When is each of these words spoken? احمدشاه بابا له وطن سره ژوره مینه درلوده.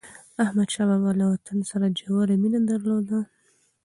احمدشاه 0.43 0.87
بابا 0.89 1.11
له 1.19 1.25
وطن 1.31 1.57
سره 1.69 1.85
ژوره 1.99 2.35
مینه 2.41 2.59
درلوده. 2.69 3.19